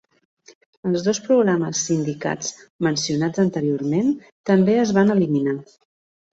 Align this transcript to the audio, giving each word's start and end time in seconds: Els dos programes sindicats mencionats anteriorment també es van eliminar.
Els 0.91 1.03
dos 1.07 1.19
programes 1.27 1.81
sindicats 1.89 2.49
mencionats 2.89 3.45
anteriorment 3.47 4.11
també 4.53 4.81
es 4.89 4.99
van 5.01 5.17
eliminar. 5.21 5.59